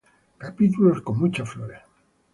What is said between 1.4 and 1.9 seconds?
flores.